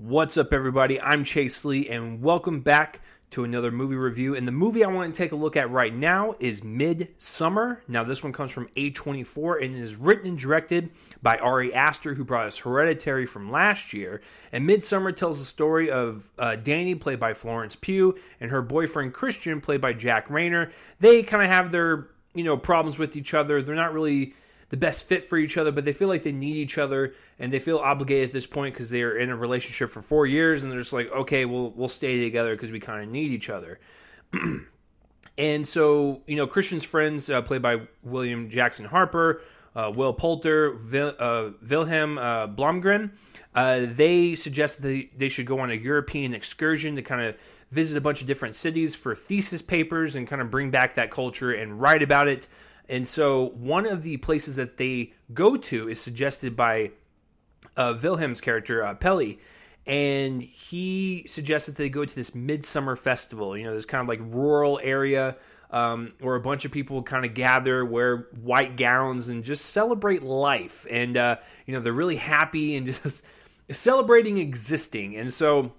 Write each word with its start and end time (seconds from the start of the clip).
What's 0.00 0.36
up, 0.36 0.52
everybody? 0.52 1.00
I'm 1.00 1.24
Chase 1.24 1.64
Lee, 1.64 1.88
and 1.88 2.22
welcome 2.22 2.60
back 2.60 3.00
to 3.30 3.42
another 3.42 3.72
movie 3.72 3.96
review. 3.96 4.36
And 4.36 4.46
the 4.46 4.52
movie 4.52 4.84
I 4.84 4.86
want 4.86 5.12
to 5.12 5.18
take 5.18 5.32
a 5.32 5.36
look 5.36 5.56
at 5.56 5.72
right 5.72 5.92
now 5.92 6.36
is 6.38 6.60
Midsommar. 6.60 7.78
Now, 7.88 8.04
this 8.04 8.22
one 8.22 8.32
comes 8.32 8.52
from 8.52 8.68
A24 8.76 9.64
and 9.64 9.74
is 9.74 9.96
written 9.96 10.28
and 10.28 10.38
directed 10.38 10.90
by 11.20 11.36
Ari 11.38 11.74
Aster, 11.74 12.14
who 12.14 12.22
brought 12.22 12.46
us 12.46 12.58
Hereditary 12.58 13.26
from 13.26 13.50
last 13.50 13.92
year. 13.92 14.20
And 14.52 14.68
Midsommar 14.68 15.16
tells 15.16 15.40
the 15.40 15.44
story 15.44 15.90
of 15.90 16.30
uh, 16.38 16.54
Danny, 16.54 16.94
played 16.94 17.18
by 17.18 17.34
Florence 17.34 17.74
Pugh, 17.74 18.16
and 18.40 18.52
her 18.52 18.62
boyfriend 18.62 19.14
Christian, 19.14 19.60
played 19.60 19.80
by 19.80 19.94
Jack 19.94 20.28
Reynor. 20.28 20.70
They 21.00 21.24
kind 21.24 21.42
of 21.42 21.50
have 21.50 21.72
their 21.72 22.06
you 22.34 22.44
know 22.44 22.56
problems 22.56 22.98
with 22.98 23.16
each 23.16 23.34
other. 23.34 23.62
They're 23.62 23.74
not 23.74 23.92
really 23.92 24.34
the 24.70 24.76
best 24.76 25.04
fit 25.04 25.28
for 25.28 25.38
each 25.38 25.56
other, 25.56 25.72
but 25.72 25.84
they 25.84 25.92
feel 25.92 26.08
like 26.08 26.22
they 26.22 26.32
need 26.32 26.56
each 26.56 26.78
other 26.78 27.14
and 27.38 27.52
they 27.52 27.58
feel 27.58 27.78
obligated 27.78 28.28
at 28.28 28.32
this 28.32 28.46
point 28.46 28.74
because 28.74 28.90
they're 28.90 29.16
in 29.16 29.30
a 29.30 29.36
relationship 29.36 29.90
for 29.90 30.02
four 30.02 30.26
years 30.26 30.62
and 30.62 30.70
they're 30.70 30.80
just 30.80 30.92
like, 30.92 31.10
okay, 31.10 31.44
we'll 31.44 31.70
we'll 31.70 31.88
stay 31.88 32.22
together 32.22 32.54
because 32.54 32.70
we 32.70 32.80
kind 32.80 33.02
of 33.02 33.08
need 33.08 33.32
each 33.32 33.48
other. 33.48 33.78
and 35.38 35.66
so, 35.66 36.22
you 36.26 36.36
know, 36.36 36.46
Christian's 36.46 36.84
friends, 36.84 37.30
uh, 37.30 37.40
played 37.42 37.62
by 37.62 37.80
William 38.02 38.50
Jackson 38.50 38.84
Harper, 38.84 39.40
uh, 39.74 39.90
Will 39.94 40.12
Poulter, 40.12 40.72
Vil, 40.72 41.14
uh, 41.18 41.50
Wilhelm 41.66 42.18
uh, 42.18 42.46
Blomgren, 42.48 43.12
uh, 43.54 43.86
they 43.88 44.34
suggest 44.34 44.82
that 44.82 44.88
they, 44.88 45.10
they 45.16 45.28
should 45.28 45.46
go 45.46 45.60
on 45.60 45.70
a 45.70 45.74
European 45.74 46.34
excursion 46.34 46.96
to 46.96 47.02
kind 47.02 47.22
of 47.22 47.36
visit 47.70 47.96
a 47.96 48.00
bunch 48.00 48.20
of 48.20 48.26
different 48.26 48.54
cities 48.54 48.94
for 48.94 49.14
thesis 49.14 49.62
papers 49.62 50.14
and 50.14 50.26
kind 50.26 50.40
of 50.42 50.50
bring 50.50 50.70
back 50.70 50.94
that 50.94 51.10
culture 51.10 51.52
and 51.52 51.80
write 51.80 52.02
about 52.02 52.28
it. 52.28 52.46
And 52.88 53.06
so, 53.06 53.50
one 53.50 53.86
of 53.86 54.02
the 54.02 54.16
places 54.16 54.56
that 54.56 54.78
they 54.78 55.12
go 55.34 55.56
to 55.56 55.88
is 55.88 56.00
suggested 56.00 56.56
by 56.56 56.92
uh, 57.76 57.94
Wilhelm's 58.02 58.40
character, 58.40 58.82
uh, 58.82 58.94
and 59.86 60.42
he 60.42 61.24
suggests 61.26 61.66
that 61.66 61.76
they 61.76 61.88
go 61.88 62.04
to 62.04 62.14
this 62.14 62.34
midsummer 62.34 62.96
festival. 62.96 63.56
You 63.56 63.64
know, 63.64 63.74
this 63.74 63.84
kind 63.84 64.02
of 64.02 64.08
like 64.08 64.20
rural 64.22 64.80
area 64.82 65.36
um, 65.70 66.12
where 66.20 66.34
a 66.34 66.40
bunch 66.40 66.64
of 66.64 66.72
people 66.72 67.02
kind 67.02 67.24
of 67.24 67.34
gather, 67.34 67.84
wear 67.84 68.28
white 68.40 68.76
gowns, 68.76 69.28
and 69.28 69.44
just 69.44 69.66
celebrate 69.66 70.22
life. 70.22 70.86
And 70.90 71.16
uh, 71.16 71.36
you 71.66 71.74
know, 71.74 71.80
they're 71.80 71.92
really 71.92 72.16
happy 72.16 72.76
and 72.76 72.86
just 73.02 73.22
celebrating 73.70 74.38
existing. 74.38 75.16
And 75.16 75.32
so, 75.32 75.72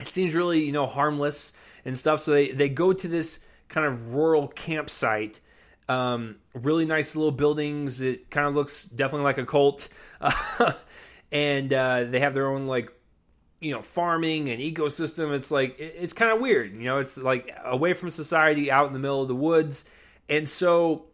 it 0.00 0.06
seems 0.06 0.34
really 0.34 0.64
you 0.64 0.72
know 0.72 0.86
harmless 0.86 1.52
and 1.84 1.96
stuff. 1.96 2.20
So 2.20 2.32
they 2.32 2.52
they 2.52 2.68
go 2.68 2.92
to 2.92 3.08
this 3.08 3.40
kind 3.68 3.86
of 3.86 4.14
rural 4.14 4.48
campsite 4.48 5.40
um, 5.88 6.36
really 6.54 6.84
nice 6.84 7.16
little 7.16 7.32
buildings. 7.32 8.00
It 8.00 8.30
kind 8.30 8.46
of 8.46 8.54
looks 8.54 8.84
definitely 8.84 9.24
like 9.24 9.38
a 9.38 9.46
cult. 9.46 9.88
And 11.30 11.72
uh, 11.72 12.04
they 12.04 12.20
have 12.20 12.34
their 12.34 12.48
own, 12.48 12.66
like, 12.66 12.90
you 13.60 13.72
know, 13.72 13.82
farming 13.82 14.48
and 14.48 14.60
ecosystem. 14.60 15.34
It's 15.34 15.50
like, 15.50 15.78
it, 15.78 15.96
it's 15.98 16.12
kind 16.12 16.32
of 16.32 16.40
weird. 16.40 16.72
You 16.72 16.84
know, 16.84 16.98
it's 16.98 17.18
like 17.18 17.54
away 17.64 17.94
from 17.94 18.10
society, 18.10 18.70
out 18.70 18.86
in 18.86 18.92
the 18.92 18.98
middle 18.98 19.22
of 19.22 19.28
the 19.28 19.34
woods. 19.34 19.84
And 20.28 20.48
so 20.48 21.06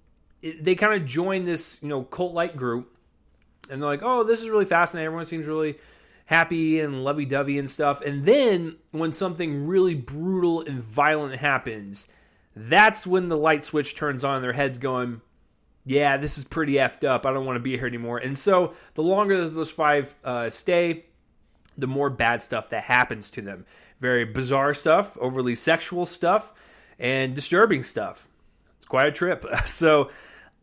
it, 0.43 0.63
they 0.63 0.75
kind 0.75 0.95
of 0.95 1.07
join 1.07 1.45
this, 1.45 1.79
you 1.83 1.89
know, 1.89 2.03
cult 2.03 2.33
like 2.33 2.57
group. 2.57 2.97
And 3.69 3.83
they're 3.83 3.89
like, 3.89 4.03
oh, 4.03 4.25
this 4.25 4.41
is 4.41 4.49
really 4.49 4.67
fascinating. 4.67 5.07
Everyone 5.07 5.25
seems 5.25 5.47
really 5.47 5.79
happy 6.27 6.81
and 6.81 7.03
lovey 7.03 7.25
dovey 7.25 7.59
and 7.59 7.69
stuff. 7.69 8.01
And 8.03 8.25
then 8.25 8.77
when 8.93 9.13
something 9.13 9.67
really 9.67 9.95
brutal 9.95 10.61
and 10.61 10.83
violent 10.83 11.41
happens, 11.41 12.09
that's 12.57 13.07
when 13.07 13.29
the 13.29 13.37
light 13.37 13.65
switch 13.65 13.95
turns 13.95 14.25
on. 14.25 14.43
Their 14.43 14.53
heads 14.53 14.79
going, 14.79 15.21
yeah, 15.85 16.17
this 16.17 16.39
is 16.39 16.45
pretty 16.45 16.75
effed 16.75 17.05
up. 17.05 17.27
I 17.27 17.33
don't 17.33 17.47
want 17.47 17.57
to 17.57 17.63
be 17.63 17.77
here 17.77 17.87
anymore. 17.87 18.19
And 18.19 18.39
so 18.39 18.75
the 18.95 19.03
longer 19.03 19.43
that 19.43 19.51
those 19.51 19.71
five 19.71 20.15
uh, 20.25 20.51
stay, 20.51 21.05
the 21.77 21.87
more 21.87 22.11
bad 22.11 22.43
stuff 22.43 22.71
that 22.71 22.85
happens 22.85 23.31
to 23.31 23.43
them. 23.43 23.67
Very 24.01 24.25
bizarre 24.25 24.75
stuff, 24.75 25.17
overly 25.19 25.55
sexual 25.55 26.07
stuff, 26.07 26.53
and 26.99 27.35
disturbing 27.35 27.85
stuff. 27.85 28.27
It's 28.79 28.87
quite 28.87 29.07
a 29.07 29.13
trip. 29.13 29.45
So, 29.67 30.11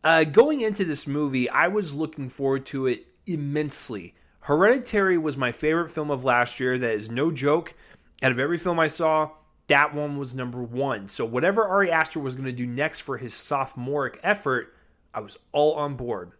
uh, 0.04 0.24
going 0.24 0.60
into 0.60 0.84
this 0.84 1.06
movie, 1.06 1.48
I 1.48 1.68
was 1.68 1.94
looking 1.94 2.28
forward 2.28 2.66
to 2.66 2.88
it 2.88 3.06
immensely. 3.26 4.14
Hereditary 4.40 5.16
was 5.16 5.36
my 5.36 5.52
favorite 5.52 5.90
film 5.90 6.10
of 6.10 6.24
last 6.24 6.58
year. 6.58 6.76
That 6.76 6.94
is 6.94 7.08
no 7.08 7.30
joke. 7.30 7.74
Out 8.20 8.32
of 8.32 8.40
every 8.40 8.58
film 8.58 8.80
I 8.80 8.88
saw, 8.88 9.30
that 9.68 9.94
one 9.94 10.18
was 10.18 10.34
number 10.34 10.62
one. 10.62 11.08
So 11.08 11.24
whatever 11.24 11.64
Ari 11.64 11.90
Aster 11.90 12.20
was 12.20 12.34
going 12.34 12.46
to 12.46 12.52
do 12.52 12.66
next 12.66 13.00
for 13.00 13.16
his 13.16 13.34
sophomoric 13.34 14.18
effort, 14.22 14.74
I 15.14 15.20
was 15.20 15.38
all 15.52 15.74
on 15.74 15.94
board. 15.94 16.32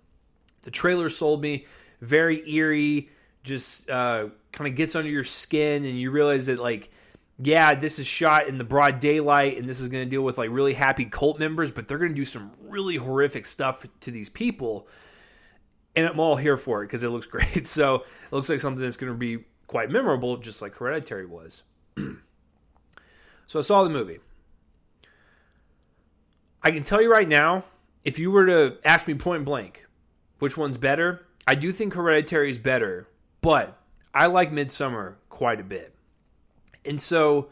The 0.63 0.71
trailer 0.71 1.09
sold 1.09 1.43
me 1.43 1.67
very 2.01 2.49
eerie, 2.51 3.11
just 3.45 3.89
uh, 3.89 4.29
kind 4.53 4.69
of 4.69 4.77
gets 4.77 4.95
under 4.95 5.11
your 5.11 5.25
skin, 5.25 5.85
and 5.85 5.99
you 5.99 6.11
realize 6.11 6.47
that 6.47 6.59
like, 6.59 6.91
yeah, 7.39 7.75
this 7.75 7.99
is 7.99 8.07
shot 8.07 8.49
in 8.49 8.59
the 8.59 8.65
broad 8.65 9.01
daylight, 9.01 9.59
and 9.59 9.69
this 9.69 9.81
is 9.81 9.89
going 9.89 10.05
to 10.05 10.11
deal 10.11 10.23
with 10.23 10.39
like 10.39 10.51
really 10.51 10.75
happy 10.75 11.05
cult 11.05 11.39
members, 11.39 11.71
but 11.71 11.89
they're 11.89 11.99
going 11.99 12.13
to 12.13 12.17
do 12.17 12.25
some 12.25 12.53
really 12.69 12.97
horrific 12.97 13.47
stuff 13.47 13.85
to 14.01 14.11
these 14.11 14.29
people. 14.29 14.87
And 15.95 16.07
I'm 16.07 16.21
all 16.21 16.37
here 16.37 16.57
for 16.57 16.83
it 16.83 16.87
because 16.87 17.03
it 17.03 17.09
looks 17.09 17.27
great. 17.29 17.67
So 17.67 17.97
it 17.97 18.33
looks 18.33 18.49
like 18.49 18.61
something 18.61 18.83
that's 18.83 18.97
going 18.97 19.13
to 19.13 19.19
be 19.19 19.45
quite 19.67 19.91
memorable, 19.91 20.37
just 20.37 20.63
like 20.63 20.77
Hereditary 20.77 21.27
was. 21.27 21.63
So 23.47 23.59
I 23.59 23.63
saw 23.63 23.85
the 23.85 23.91
movie. 23.91 24.19
I 26.63 26.71
can 26.71 26.85
tell 26.85 27.03
you 27.03 27.11
right 27.11 27.29
now, 27.29 27.65
if 28.05 28.19
you 28.19 28.31
were 28.31 28.47
to 28.47 28.77
ask 28.85 29.07
me 29.07 29.15
point 29.15 29.45
blank, 29.45 29.85
which 30.39 30.57
one's 30.57 30.77
better, 30.77 31.27
I 31.47 31.55
do 31.55 31.73
think 31.73 31.95
Hereditary 31.95 32.51
is 32.51 32.59
better, 32.59 33.09
but 33.41 33.79
I 34.15 34.27
like 34.27 34.53
Midsommar 34.53 35.15
quite 35.29 35.61
a 35.61 35.65
bit. 35.65 35.95
And 36.85 37.01
so 37.01 37.49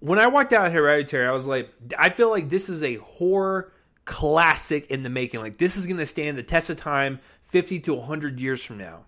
when 0.00 0.18
I 0.18 0.26
walked 0.26 0.52
out 0.52 0.66
of 0.66 0.72
Hereditary, 0.72 1.26
I 1.26 1.32
was 1.32 1.46
like, 1.46 1.70
I 1.98 2.10
feel 2.10 2.30
like 2.30 2.48
this 2.48 2.68
is 2.68 2.82
a 2.82 2.96
horror 2.96 3.72
classic 4.04 4.90
in 4.90 5.02
the 5.02 5.10
making. 5.10 5.40
Like 5.40 5.58
this 5.58 5.76
is 5.76 5.86
going 5.86 5.98
to 5.98 6.06
stand 6.06 6.36
the 6.36 6.42
test 6.42 6.70
of 6.70 6.76
time 6.76 7.20
50 7.46 7.80
to 7.80 7.94
100 7.94 8.40
years 8.40 8.64
from 8.64 8.78
now. 8.78 9.04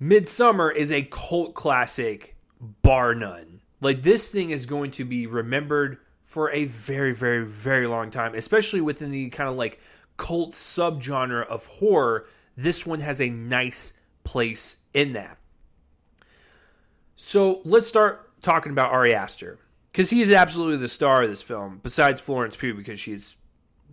Midsommar 0.00 0.74
is 0.74 0.92
a 0.92 1.02
cult 1.02 1.54
classic, 1.54 2.36
bar 2.82 3.14
none. 3.14 3.53
Like 3.84 4.02
this 4.02 4.30
thing 4.30 4.48
is 4.48 4.64
going 4.64 4.92
to 4.92 5.04
be 5.04 5.26
remembered 5.26 5.98
for 6.24 6.50
a 6.52 6.64
very, 6.64 7.12
very, 7.12 7.44
very 7.44 7.86
long 7.86 8.10
time, 8.10 8.34
especially 8.34 8.80
within 8.80 9.10
the 9.10 9.28
kind 9.28 9.46
of 9.46 9.56
like 9.56 9.78
cult 10.16 10.52
subgenre 10.52 11.46
of 11.46 11.66
horror. 11.66 12.24
This 12.56 12.86
one 12.86 13.00
has 13.00 13.20
a 13.20 13.28
nice 13.28 13.92
place 14.24 14.78
in 14.94 15.12
that. 15.12 15.36
So 17.16 17.60
let's 17.66 17.86
start 17.86 18.40
talking 18.40 18.72
about 18.72 18.90
Ari 18.90 19.14
Aster 19.14 19.58
because 19.92 20.08
he 20.08 20.22
is 20.22 20.30
absolutely 20.30 20.78
the 20.78 20.88
star 20.88 21.22
of 21.22 21.28
this 21.28 21.42
film, 21.42 21.80
besides 21.82 22.22
Florence 22.22 22.56
Pugh 22.56 22.72
because 22.72 22.98
she's 22.98 23.36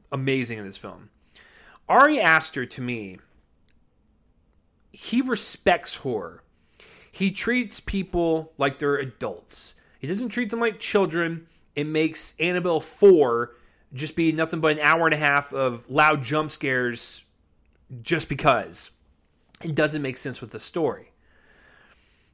amazing 0.09 0.57
in 0.57 0.65
this 0.65 0.77
film. 0.77 1.09
Ari 1.89 2.21
Aster, 2.21 2.65
to 2.65 2.81
me, 2.81 3.19
he 4.93 5.21
respects 5.21 5.95
horror. 5.95 6.43
He 7.11 7.29
treats 7.29 7.81
people 7.81 8.53
like 8.57 8.79
they're 8.79 8.95
adults. 8.95 9.73
He 10.01 10.07
doesn't 10.07 10.29
treat 10.29 10.49
them 10.49 10.59
like 10.59 10.79
children. 10.79 11.45
It 11.75 11.85
makes 11.85 12.33
Annabelle 12.39 12.79
4 12.79 13.51
just 13.93 14.15
be 14.15 14.31
nothing 14.31 14.59
but 14.59 14.71
an 14.71 14.79
hour 14.79 15.05
and 15.05 15.13
a 15.13 15.17
half 15.17 15.53
of 15.53 15.87
loud 15.87 16.23
jump 16.23 16.49
scares 16.49 17.23
just 18.01 18.27
because. 18.27 18.89
It 19.63 19.75
doesn't 19.75 20.01
make 20.01 20.17
sense 20.17 20.41
with 20.41 20.49
the 20.49 20.59
story. 20.59 21.11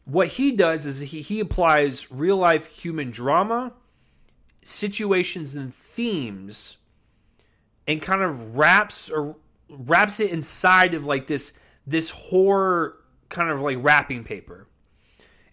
What 0.05 0.29
he 0.29 0.53
does 0.53 0.85
is 0.85 1.01
he, 1.01 1.21
he 1.21 1.41
applies 1.41 2.09
real 2.09 2.37
life 2.37 2.67
human 2.67 3.11
drama, 3.11 3.73
situations, 4.63 5.53
and 5.53 5.75
themes, 5.75 6.77
and 7.85 8.01
kind 8.01 8.21
of 8.21 8.55
wraps 8.55 9.09
or 9.09 9.35
wraps 9.69 10.21
it 10.21 10.31
inside 10.31 10.93
of 10.93 11.03
like 11.03 11.27
this 11.27 11.51
this 11.85 12.11
horror 12.11 12.95
kind 13.27 13.49
of 13.49 13.59
like 13.59 13.77
wrapping 13.81 14.23
paper. 14.23 14.67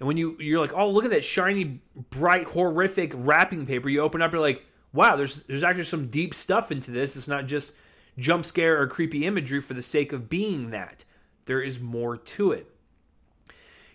And 0.05 0.09
when 0.09 0.19
you 0.19 0.37
you're 0.39 0.61
like, 0.61 0.75
oh, 0.75 0.91
look 0.91 1.07
at 1.07 1.13
that 1.13 1.25
shiny, 1.25 1.81
bright, 2.11 2.47
horrific 2.47 3.13
wrapping 3.15 3.65
paper, 3.65 3.89
you 3.89 4.03
open 4.03 4.21
up, 4.21 4.33
you're 4.33 4.41
like, 4.43 4.63
wow, 4.93 5.17
there's 5.17 5.45
there's 5.45 5.63
actually 5.63 5.85
some 5.85 6.09
deep 6.09 6.35
stuff 6.35 6.71
into 6.71 6.91
this. 6.91 7.17
It's 7.17 7.27
not 7.27 7.47
just 7.47 7.73
jump 8.19 8.45
scare 8.45 8.83
or 8.83 8.87
creepy 8.87 9.25
imagery 9.25 9.63
for 9.63 9.73
the 9.73 9.81
sake 9.81 10.13
of 10.13 10.29
being 10.29 10.73
that. 10.73 11.07
There 11.47 11.63
is 11.63 11.81
more 11.81 12.19
to 12.19 12.53
it. 12.53 12.71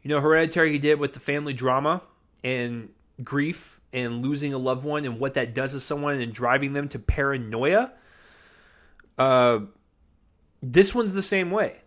You 0.02 0.10
know, 0.10 0.20
Hereditary 0.20 0.72
he 0.72 0.80
did 0.80 1.00
with 1.00 1.14
the 1.14 1.20
family 1.20 1.54
drama 1.54 2.02
and 2.44 2.90
grief 3.24 3.80
and 3.94 4.24
losing 4.24 4.56
a 4.56 4.58
loved 4.58 4.84
one 4.84 5.06
and 5.06 5.20
what 5.20 5.36
that 5.36 5.54
does 5.54 5.74
to 5.74 5.80
someone 5.80 6.20
and 6.20 6.34
driving 6.34 6.74
them 6.74 6.90
to 6.90 6.98
paranoia. 6.98 7.92
Uh, 9.16 9.60
this 10.64 10.96
one's 10.96 11.14
the 11.14 11.22
same 11.22 11.52
way. 11.52 11.82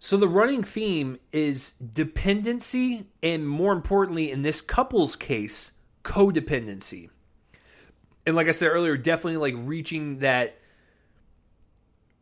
So 0.00 0.16
the 0.16 0.28
running 0.28 0.62
theme 0.62 1.18
is 1.32 1.72
dependency, 1.72 3.06
and 3.22 3.48
more 3.48 3.72
importantly, 3.72 4.30
in 4.30 4.42
this 4.42 4.60
couple's 4.60 5.16
case, 5.16 5.72
codependency. 6.04 7.10
And 8.26 8.36
like 8.36 8.48
I 8.48 8.52
said 8.52 8.68
earlier, 8.68 8.96
definitely 8.96 9.38
like 9.38 9.54
reaching 9.56 10.18
that 10.20 10.58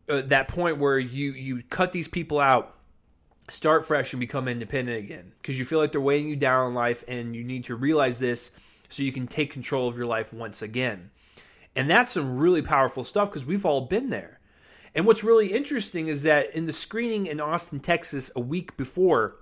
uh, 0.09 0.23
that 0.27 0.49
point 0.49 0.79
where 0.79 0.99
you 0.99 1.33
you 1.33 1.63
cut 1.69 1.93
these 1.93 2.09
people 2.09 2.39
out 2.39 2.77
start 3.49 3.87
fresh 3.87 4.13
and 4.13 4.21
become 4.21 4.49
independent 4.49 4.99
again 4.99 5.33
because 5.41 5.59
you 5.59 5.65
feel 5.65 5.79
like 5.79 5.93
they're 5.93 6.01
weighing 6.01 6.29
you 6.29 6.37
down 6.37 6.69
in 6.69 6.75
life 6.75 7.05
and 7.07 7.37
you 7.37 7.45
need 7.45 7.65
to 7.65 7.77
realize 7.77 8.19
this 8.19 8.51
so 8.89 9.03
you 9.03 9.13
can 9.13 9.27
take 9.27 9.53
control 9.53 9.89
of 9.89 9.97
your 9.97 10.07
life 10.07 10.33
once 10.33 10.63
again. 10.63 11.11
And 11.75 11.91
that's 11.91 12.13
some 12.13 12.39
really 12.39 12.63
powerful 12.63 13.05
stuff 13.05 13.31
because 13.31 13.45
we've 13.45 13.67
all 13.67 13.83
been 13.83 14.11
there. 14.11 14.36
And 14.97 15.07
what's 15.07 15.23
really 15.23 15.53
interesting 15.53 16.09
is 16.09 16.23
that 16.23 16.55
in 16.55 16.65
the 16.65 16.73
screening 16.73 17.27
in 17.27 17.39
Austin, 17.39 17.81
Texas, 17.81 18.31
a 18.35 18.41
week 18.41 18.79
before 18.79 19.37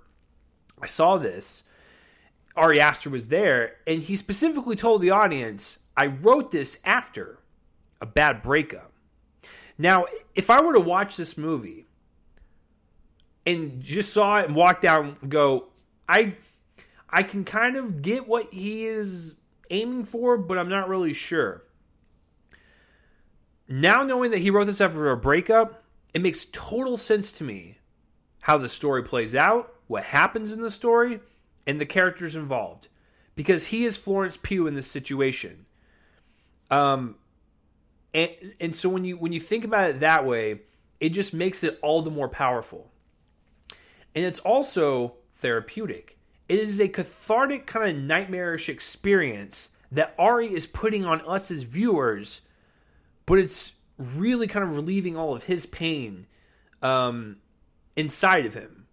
I 0.81 0.85
saw 0.85 1.17
this, 1.17 1.63
Ari 2.57 2.81
Aster 2.81 3.09
was 3.09 3.29
there, 3.29 3.77
and 3.87 4.03
he 4.03 4.17
specifically 4.17 4.75
told 4.75 5.01
the 5.01 5.11
audience, 5.11 5.79
I 5.95 6.07
wrote 6.07 6.51
this 6.51 6.77
after 6.83 7.39
a 8.01 8.05
bad 8.05 8.43
breakup. 8.43 8.91
Now, 9.77 10.05
if 10.35 10.49
I 10.49 10.61
were 10.61 10.73
to 10.73 10.79
watch 10.81 11.15
this 11.15 11.37
movie 11.37 11.85
and 13.45 13.81
just 13.81 14.11
saw 14.11 14.39
it 14.39 14.47
and 14.47 14.55
walked 14.55 14.83
out 14.83 15.05
and 15.05 15.31
go, 15.31 15.67
I 16.07 16.35
I 17.09 17.23
can 17.23 17.45
kind 17.45 17.77
of 17.77 18.01
get 18.01 18.27
what 18.27 18.53
he 18.53 18.85
is 18.85 19.35
aiming 19.69 20.05
for, 20.05 20.37
but 20.37 20.57
I'm 20.57 20.69
not 20.69 20.89
really 20.89 21.13
sure. 21.13 21.64
Now 23.67 24.03
knowing 24.03 24.31
that 24.31 24.39
he 24.39 24.49
wrote 24.49 24.65
this 24.65 24.81
after 24.81 25.09
a 25.09 25.17
breakup, 25.17 25.83
it 26.13 26.21
makes 26.21 26.47
total 26.51 26.97
sense 26.97 27.31
to 27.33 27.43
me 27.43 27.79
how 28.41 28.57
the 28.57 28.69
story 28.69 29.03
plays 29.03 29.33
out, 29.33 29.73
what 29.87 30.03
happens 30.03 30.53
in 30.53 30.61
the 30.61 30.69
story, 30.69 31.19
and 31.65 31.81
the 31.81 31.85
characters 31.85 32.35
involved. 32.35 32.87
Because 33.35 33.67
he 33.67 33.85
is 33.85 33.97
Florence 33.97 34.37
Pugh 34.41 34.67
in 34.67 34.75
this 34.75 34.89
situation. 34.89 35.65
Um 36.69 37.15
and 38.13 38.31
and 38.59 38.75
so 38.75 38.87
when 38.87 39.03
you 39.03 39.17
when 39.17 39.33
you 39.33 39.39
think 39.39 39.63
about 39.63 39.89
it 39.89 39.99
that 39.99 40.25
way, 40.25 40.61
it 40.99 41.09
just 41.09 41.33
makes 41.33 41.63
it 41.63 41.79
all 41.81 42.01
the 42.01 42.11
more 42.11 42.29
powerful. 42.29 42.91
And 44.13 44.23
it's 44.23 44.39
also 44.39 45.15
therapeutic. 45.35 46.17
It 46.47 46.59
is 46.59 46.79
a 46.79 46.87
cathartic 46.87 47.65
kind 47.65 47.89
of 47.89 48.03
nightmarish 48.03 48.69
experience 48.69 49.69
that 49.91 50.15
Ari 50.17 50.53
is 50.53 50.67
putting 50.67 51.03
on 51.03 51.21
us 51.27 51.51
as 51.51 51.63
viewers 51.63 52.41
but 53.25 53.39
it's 53.39 53.73
really 53.97 54.47
kind 54.47 54.63
of 54.63 54.75
relieving 54.75 55.17
all 55.17 55.35
of 55.35 55.43
his 55.43 55.65
pain 55.65 56.27
um, 56.81 57.37
inside 57.95 58.45
of 58.45 58.53
him. 58.53 58.87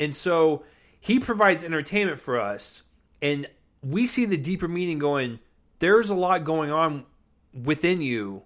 And 0.00 0.14
so 0.14 0.64
he 1.00 1.18
provides 1.18 1.64
entertainment 1.64 2.20
for 2.20 2.40
us, 2.40 2.82
and 3.20 3.46
we 3.82 4.06
see 4.06 4.24
the 4.24 4.36
deeper 4.36 4.68
meaning 4.68 4.98
going, 4.98 5.38
there's 5.78 6.10
a 6.10 6.14
lot 6.14 6.44
going 6.44 6.70
on 6.70 7.04
within 7.64 8.02
you. 8.02 8.42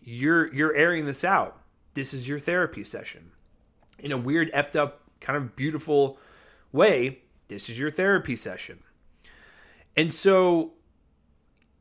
You're 0.00 0.52
you're 0.52 0.74
airing 0.74 1.06
this 1.06 1.22
out. 1.22 1.60
This 1.94 2.12
is 2.12 2.26
your 2.26 2.40
therapy 2.40 2.84
session. 2.84 3.30
In 3.98 4.10
a 4.10 4.16
weird, 4.16 4.52
effed 4.52 4.74
up, 4.74 5.00
kind 5.20 5.36
of 5.36 5.54
beautiful 5.54 6.18
way, 6.72 7.20
this 7.48 7.68
is 7.68 7.78
your 7.78 7.90
therapy 7.90 8.34
session. 8.34 8.80
And 9.96 10.12
so 10.12 10.72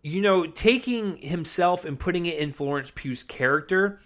you 0.04 0.22
know, 0.22 0.46
taking 0.46 1.18
himself 1.18 1.86
and 1.86 2.00
putting 2.00 2.26
it 2.26 2.40
in 2.40 2.54
Florence 2.54 2.92
Pugh's 2.94 3.24
character 3.24 4.00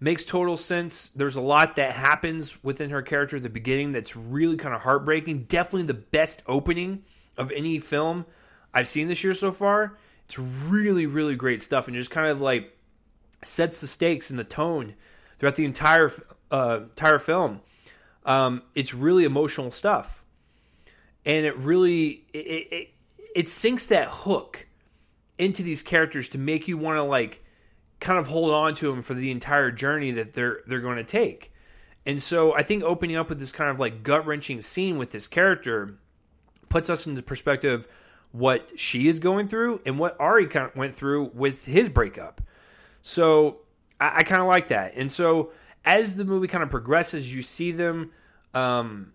makes 0.00 0.24
total 0.24 0.56
sense. 0.56 1.08
There's 1.08 1.36
a 1.36 1.40
lot 1.40 1.76
that 1.76 1.92
happens 1.92 2.62
within 2.62 2.90
her 2.90 3.02
character 3.02 3.36
at 3.36 3.42
the 3.42 3.48
beginning 3.48 3.92
that's 3.92 4.16
really 4.16 4.56
kind 4.56 4.74
of 4.74 4.80
heartbreaking. 4.80 5.44
Definitely 5.44 5.84
the 5.84 5.94
best 5.94 6.42
opening 6.46 7.04
of 7.36 7.50
any 7.52 7.78
film 7.78 8.26
I've 8.74 8.88
seen 8.88 9.08
this 9.08 9.22
year 9.24 9.34
so 9.34 9.52
far. 9.52 9.96
It's 10.26 10.38
really, 10.38 11.06
really 11.06 11.36
great 11.36 11.62
stuff 11.62 11.88
and 11.88 11.96
just 11.96 12.10
kind 12.10 12.28
of 12.28 12.40
like 12.40 12.76
sets 13.44 13.80
the 13.80 13.86
stakes 13.86 14.30
and 14.30 14.38
the 14.38 14.44
tone 14.44 14.94
throughout 15.38 15.56
the 15.56 15.64
entire 15.64 16.12
uh, 16.50 16.80
entire 16.82 17.18
film. 17.18 17.60
Um, 18.26 18.62
it's 18.74 18.92
really 18.92 19.24
emotional 19.24 19.70
stuff, 19.70 20.22
and 21.24 21.46
it 21.46 21.56
really 21.56 22.26
it, 22.34 22.38
it 22.38 22.88
it 23.34 23.48
sinks 23.48 23.86
that 23.86 24.08
hook 24.08 24.66
into 25.38 25.62
these 25.62 25.82
characters 25.82 26.28
to 26.30 26.38
make 26.38 26.68
you 26.68 26.76
want 26.76 26.96
to 26.96 27.02
like 27.02 27.44
kind 28.00 28.18
of 28.18 28.26
hold 28.26 28.50
on 28.52 28.74
to 28.74 28.90
them 28.90 29.02
for 29.02 29.14
the 29.14 29.30
entire 29.30 29.70
journey 29.70 30.12
that 30.12 30.34
they're 30.34 30.60
they're 30.66 30.80
going 30.80 30.96
to 30.96 31.04
take. 31.04 31.52
And 32.06 32.22
so 32.22 32.54
I 32.54 32.62
think 32.62 32.82
opening 32.84 33.16
up 33.16 33.28
with 33.28 33.38
this 33.38 33.52
kind 33.52 33.70
of 33.70 33.78
like 33.78 34.02
gut 34.02 34.26
wrenching 34.26 34.62
scene 34.62 34.98
with 34.98 35.10
this 35.10 35.26
character 35.26 35.98
puts 36.68 36.88
us 36.88 37.06
into 37.06 37.22
perspective 37.22 37.86
what 38.32 38.78
she 38.78 39.08
is 39.08 39.18
going 39.18 39.48
through 39.48 39.80
and 39.84 39.98
what 39.98 40.16
Ari 40.20 40.46
kind 40.46 40.66
of 40.66 40.76
went 40.76 40.94
through 40.94 41.30
with 41.34 41.64
his 41.64 41.88
breakup. 41.88 42.40
So 43.02 43.58
I, 44.00 44.18
I 44.18 44.22
kind 44.22 44.40
of 44.40 44.48
like 44.48 44.68
that. 44.68 44.94
And 44.94 45.10
so 45.10 45.52
as 45.84 46.16
the 46.16 46.24
movie 46.24 46.48
kind 46.48 46.62
of 46.62 46.70
progresses, 46.70 47.34
you 47.34 47.42
see 47.42 47.72
them 47.72 48.12
um, 48.54 49.12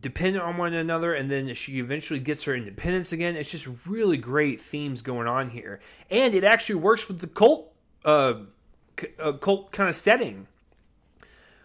dependent 0.00 0.44
on 0.44 0.56
one 0.56 0.74
another 0.74 1.14
and 1.14 1.30
then 1.30 1.52
she 1.54 1.78
eventually 1.78 2.20
gets 2.20 2.44
her 2.44 2.54
independence 2.54 3.12
again. 3.12 3.36
It's 3.36 3.50
just 3.50 3.68
really 3.86 4.16
great 4.16 4.60
themes 4.60 5.02
going 5.02 5.26
on 5.26 5.50
here. 5.50 5.80
And 6.10 6.34
it 6.34 6.44
actually 6.44 6.76
works 6.76 7.08
with 7.08 7.20
the 7.20 7.26
cult 7.26 7.72
uh, 8.04 8.34
uh, 9.18 9.32
cult 9.32 9.72
kind 9.72 9.88
of 9.88 9.96
setting. 9.96 10.46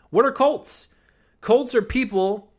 What 0.09 0.25
are 0.25 0.31
cults? 0.31 0.87
Cults 1.41 1.75
are 1.75 1.81
people 1.81 2.51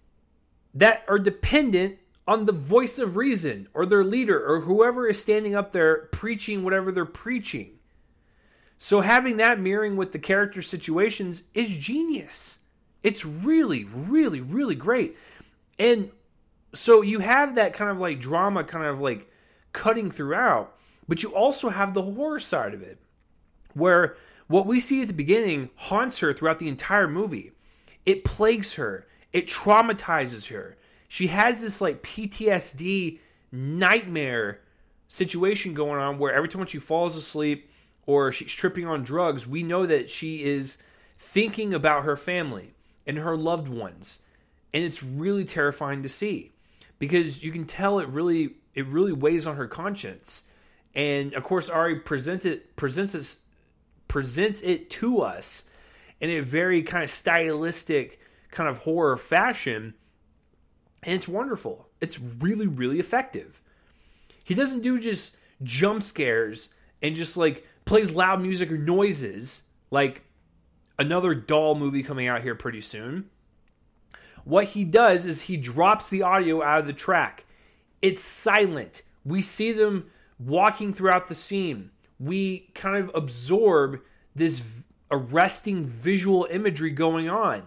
that 0.75 1.05
are 1.09 1.19
dependent 1.19 1.99
on 2.27 2.45
the 2.45 2.53
voice 2.53 2.99
of 2.99 3.17
reason 3.17 3.69
or 3.75 3.85
their 3.85 4.05
leader 4.05 4.45
or 4.47 4.61
whoever 4.61 5.09
is 5.09 5.21
standing 5.21 5.55
up 5.55 5.73
there 5.73 6.09
preaching 6.13 6.63
whatever 6.63 6.93
they're 6.93 7.05
preaching. 7.05 7.73
So 8.79 9.01
having 9.01 9.37
that 9.39 9.61
mirroring 9.61 9.97
with 9.97 10.13
the 10.13 10.19
character 10.19 10.63
situations 10.63 11.43
is 11.55 11.69
genius. 11.77 12.59
It's 13.03 13.25
really 13.25 13.85
really 13.85 14.41
really 14.41 14.75
great 14.75 15.17
and 15.79 16.11
so 16.75 17.03
you 17.03 17.21
have 17.21 17.55
that 17.57 17.75
kind 17.75 17.91
of 17.91 17.99
like 17.99 18.21
drama 18.21 18.65
kind 18.65 18.87
of 18.87 19.01
like 19.01 19.31
cutting 19.73 20.11
throughout, 20.11 20.77
but 21.09 21.23
you 21.23 21.31
also 21.35 21.71
have 21.71 21.95
the 21.95 22.03
horror 22.03 22.41
side 22.41 22.75
of 22.75 22.83
it 22.83 22.99
where 23.75 24.17
what 24.47 24.67
we 24.67 24.81
see 24.81 25.03
at 25.03 25.09
the 25.09 25.15
beginning 25.15 25.71
haunts 25.77 26.19
her 26.19 26.33
throughout 26.33 26.59
the 26.59 26.69
entire 26.69 27.09
movie. 27.09 27.53
It 28.05 28.25
plagues 28.25 28.75
her, 28.75 29.07
it 29.33 29.47
traumatizes 29.47 30.49
her. 30.49 30.77
She 31.09 31.29
has 31.29 31.61
this 31.61 31.81
like 31.81 32.03
PTSD 32.03 33.19
nightmare 33.53 34.61
situation 35.09 35.75
going 35.75 36.01
on 36.01 36.19
where 36.19 36.33
every 36.33 36.49
time 36.49 36.67
she 36.67 36.79
falls 36.79 37.17
asleep 37.17 37.71
or 38.07 38.33
she's 38.33 38.53
tripping 38.53 38.87
on 38.87 39.03
drugs, 39.03 39.47
we 39.47 39.63
know 39.63 39.87
that 39.87 40.09
she 40.09 40.45
is 40.45 40.79
thinking 41.19 41.75
about 41.75 42.05
her 42.05 42.17
family 42.17 42.75
and 43.07 43.19
her 43.19 43.37
loved 43.37 43.69
ones 43.69 44.21
and 44.73 44.85
it's 44.85 45.03
really 45.03 45.45
terrifying 45.45 46.03
to 46.03 46.09
see 46.09 46.53
because 46.99 47.43
you 47.43 47.51
can 47.53 47.65
tell 47.65 47.99
it 47.99 48.09
really 48.09 48.55
it 48.75 48.87
really 48.87 49.13
weighs 49.13 49.47
on 49.47 49.57
her 49.57 49.67
conscience. 49.67 50.43
And 50.95 51.35
of 51.35 51.43
course 51.43 51.69
ari 51.69 52.01
presents 52.01 52.45
it 52.45 52.77
presents 52.77 53.15
it 53.15 53.37
presents 54.09 54.63
it 54.63 54.91
to 54.91 55.23
us 55.23 55.65
in 56.21 56.31
a 56.31 56.41
very 56.41 56.83
kind 56.83 57.05
of 57.05 57.11
stylistic 57.11 58.21
kind 58.51 58.69
of 58.69 58.79
horror 58.79 59.17
fashion. 59.17 59.95
And 61.03 61.15
it's 61.15 61.29
wonderful. 61.29 61.89
It's 62.01 62.21
really 62.21 62.67
really 62.67 63.01
effective. 63.01 63.61
He 64.45 64.55
doesn't 64.55 64.83
do 64.83 64.99
just 64.99 65.37
jump 65.63 66.03
scares 66.03 66.69
and 67.03 67.15
just 67.15 67.37
like 67.37 67.67
plays 67.85 68.13
loud 68.13 68.41
music 68.41 68.71
or 68.71 68.79
noises 68.79 69.63
like 69.91 70.23
another 70.99 71.35
doll 71.35 71.75
movie 71.75 72.03
coming 72.03 72.29
out 72.29 72.43
here 72.43 72.55
pretty 72.55 72.81
soon 72.81 73.29
what 74.45 74.65
he 74.67 74.85
does 74.85 75.27
is 75.27 75.43
he 75.43 75.57
drops 75.57 76.11
the 76.11 76.23
audio 76.23 76.63
out 76.63 76.81
of 76.81 76.87
the 76.87 76.93
track. 76.93 77.45
It's 78.03 78.23
silent. 78.23 79.03
We 79.25 79.43
see 79.43 79.73
them 79.73 80.11
walking 80.39 80.95
throughout 80.95 81.29
the 81.29 81.35
scene. 81.35 81.91
We 82.19 82.71
kind 82.75 82.97
of 82.97 83.11
absorb 83.15 84.01
this 84.35 84.63
arresting 85.11 85.87
visual 85.87 86.47
imagery 86.51 86.91
going 86.91 87.29
on. 87.29 87.63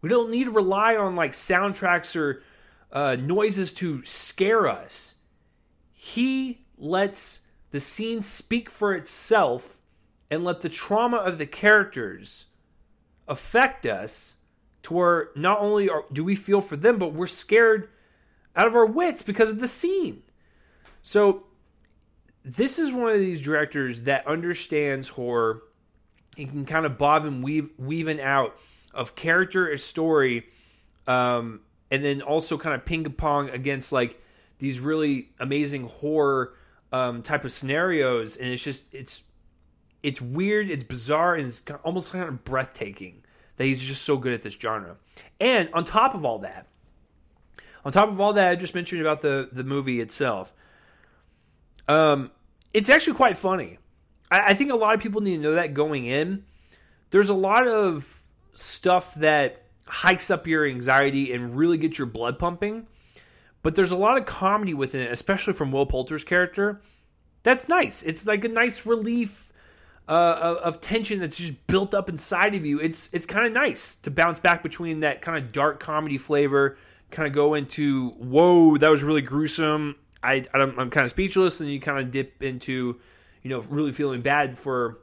We 0.00 0.08
don't 0.08 0.30
need 0.30 0.44
to 0.44 0.50
rely 0.50 0.96
on 0.96 1.16
like 1.16 1.32
soundtracks 1.32 2.16
or 2.16 2.42
uh, 2.92 3.16
noises 3.16 3.72
to 3.74 4.04
scare 4.04 4.68
us. 4.68 5.14
He 5.92 6.64
lets 6.78 7.40
the 7.70 7.80
scene 7.80 8.22
speak 8.22 8.70
for 8.70 8.94
itself 8.94 9.76
and 10.30 10.44
let 10.44 10.60
the 10.60 10.68
trauma 10.68 11.18
of 11.18 11.38
the 11.38 11.46
characters 11.46 12.44
affect 13.28 13.86
us 13.86 14.36
to 14.86 14.94
where 14.94 15.30
not 15.34 15.58
only 15.60 15.88
are, 15.88 16.04
do 16.12 16.22
we 16.22 16.36
feel 16.36 16.60
for 16.60 16.76
them, 16.76 16.96
but 16.96 17.12
we're 17.12 17.26
scared 17.26 17.88
out 18.54 18.68
of 18.68 18.76
our 18.76 18.86
wits 18.86 19.20
because 19.20 19.50
of 19.50 19.58
the 19.58 19.66
scene. 19.66 20.22
So, 21.02 21.42
this 22.44 22.78
is 22.78 22.92
one 22.92 23.12
of 23.12 23.18
these 23.18 23.40
directors 23.40 24.04
that 24.04 24.24
understands 24.28 25.08
horror 25.08 25.64
and 26.38 26.48
can 26.48 26.66
kind 26.66 26.86
of 26.86 26.96
bob 26.96 27.24
and 27.24 27.42
weave, 27.42 27.70
weave 27.76 28.06
weaving 28.06 28.20
out 28.20 28.56
of 28.94 29.16
character 29.16 29.66
and 29.66 29.80
story, 29.80 30.46
um, 31.08 31.62
and 31.90 32.04
then 32.04 32.22
also 32.22 32.56
kind 32.56 32.76
of 32.76 32.84
ping 32.86 33.04
pong 33.10 33.50
against 33.50 33.90
like 33.90 34.22
these 34.60 34.78
really 34.78 35.30
amazing 35.40 35.88
horror 35.88 36.54
um, 36.92 37.24
type 37.24 37.44
of 37.44 37.50
scenarios, 37.50 38.36
and 38.36 38.50
it's 38.50 38.62
just 38.62 38.84
it's 38.94 39.22
it's 40.04 40.20
weird, 40.20 40.70
it's 40.70 40.84
bizarre, 40.84 41.34
and 41.34 41.48
it's 41.48 41.60
almost 41.82 42.12
kind 42.12 42.28
of 42.28 42.44
breathtaking 42.44 43.24
that 43.56 43.64
he's 43.64 43.80
just 43.80 44.02
so 44.02 44.16
good 44.16 44.32
at 44.32 44.42
this 44.42 44.54
genre. 44.54 44.96
And 45.40 45.68
on 45.72 45.84
top 45.84 46.14
of 46.14 46.24
all 46.24 46.40
that, 46.40 46.66
on 47.84 47.92
top 47.92 48.08
of 48.08 48.20
all 48.20 48.32
that 48.34 48.48
I 48.48 48.56
just 48.56 48.74
mentioned 48.74 49.00
about 49.00 49.22
the 49.22 49.48
the 49.52 49.64
movie 49.64 50.00
itself, 50.00 50.52
um, 51.88 52.30
it's 52.74 52.90
actually 52.90 53.14
quite 53.14 53.38
funny. 53.38 53.78
I, 54.30 54.40
I 54.48 54.54
think 54.54 54.70
a 54.70 54.76
lot 54.76 54.94
of 54.94 55.00
people 55.00 55.20
need 55.20 55.36
to 55.36 55.42
know 55.42 55.54
that 55.54 55.74
going 55.74 56.06
in. 56.06 56.44
There's 57.10 57.30
a 57.30 57.34
lot 57.34 57.66
of 57.66 58.20
stuff 58.54 59.14
that 59.16 59.62
hikes 59.86 60.30
up 60.30 60.46
your 60.46 60.66
anxiety 60.66 61.32
and 61.32 61.56
really 61.56 61.78
gets 61.78 61.98
your 61.98 62.06
blood 62.06 62.38
pumping. 62.38 62.86
But 63.62 63.74
there's 63.74 63.90
a 63.90 63.96
lot 63.96 64.16
of 64.16 64.26
comedy 64.26 64.74
within 64.74 65.02
it, 65.02 65.10
especially 65.10 65.52
from 65.52 65.72
Will 65.72 65.86
Poulter's 65.86 66.24
character. 66.24 66.82
That's 67.42 67.68
nice. 67.68 68.02
It's 68.02 68.26
like 68.26 68.44
a 68.44 68.48
nice 68.48 68.86
relief 68.86 69.45
uh, 70.08 70.56
of 70.62 70.80
tension 70.80 71.20
that's 71.20 71.36
just 71.36 71.66
built 71.66 71.94
up 71.94 72.08
inside 72.08 72.54
of 72.54 72.64
you. 72.64 72.78
It's 72.80 73.12
it's 73.12 73.26
kind 73.26 73.46
of 73.46 73.52
nice 73.52 73.96
to 73.96 74.10
bounce 74.10 74.38
back 74.38 74.62
between 74.62 75.00
that 75.00 75.22
kind 75.22 75.36
of 75.36 75.52
dark 75.52 75.80
comedy 75.80 76.18
flavor, 76.18 76.78
kind 77.10 77.26
of 77.26 77.32
go 77.32 77.54
into 77.54 78.10
whoa, 78.10 78.76
that 78.76 78.90
was 78.90 79.02
really 79.02 79.22
gruesome. 79.22 79.96
I 80.22 80.44
I'm, 80.54 80.78
I'm 80.78 80.90
kind 80.90 81.04
of 81.04 81.10
speechless, 81.10 81.60
and 81.60 81.70
you 81.70 81.80
kind 81.80 81.98
of 81.98 82.10
dip 82.10 82.42
into, 82.42 83.00
you 83.42 83.50
know, 83.50 83.60
really 83.68 83.92
feeling 83.92 84.22
bad 84.22 84.58
for, 84.58 84.98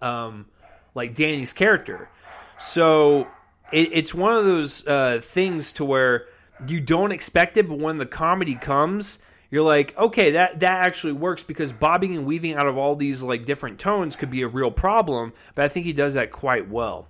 um, 0.00 0.46
like 0.94 1.14
Danny's 1.14 1.52
character. 1.52 2.08
So 2.58 3.28
it, 3.72 3.90
it's 3.92 4.14
one 4.14 4.36
of 4.36 4.44
those 4.44 4.86
uh, 4.86 5.20
things 5.22 5.72
to 5.74 5.84
where 5.84 6.26
you 6.66 6.80
don't 6.80 7.12
expect 7.12 7.56
it, 7.56 7.68
but 7.68 7.78
when 7.78 7.98
the 7.98 8.06
comedy 8.06 8.54
comes, 8.54 9.18
you're 9.50 9.64
like, 9.64 9.96
okay, 9.98 10.32
that 10.32 10.60
that 10.60 10.86
actually 10.86 11.12
works 11.12 11.42
because 11.42 11.72
bobbing 11.72 12.16
and 12.16 12.24
weaving 12.24 12.54
out 12.54 12.66
of 12.66 12.78
all 12.78 12.94
these 12.94 13.22
like 13.22 13.44
different 13.44 13.78
tones 13.78 14.14
could 14.14 14.30
be 14.30 14.42
a 14.42 14.48
real 14.48 14.70
problem. 14.70 15.32
But 15.54 15.64
I 15.64 15.68
think 15.68 15.86
he 15.86 15.92
does 15.92 16.14
that 16.14 16.30
quite 16.30 16.68
well. 16.68 17.08